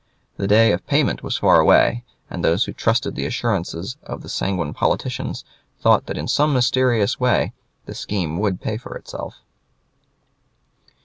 The 0.37 0.47
day 0.47 0.71
of 0.71 0.87
payment 0.87 1.21
was 1.21 1.37
far 1.37 1.59
away, 1.59 2.03
and 2.27 2.43
those 2.43 2.65
who 2.65 2.73
trusted 2.73 3.13
the 3.13 3.27
assurances 3.27 3.97
of 4.01 4.23
the 4.23 4.29
sanguine 4.29 4.73
politicians 4.73 5.45
thought 5.79 6.07
that 6.07 6.17
in 6.17 6.27
some 6.27 6.53
mysterious 6.55 7.19
way 7.19 7.53
the 7.85 7.93
scheme 7.93 8.39
would 8.39 8.61
pay 8.61 8.77
for 8.77 8.95
itself. 8.97 9.35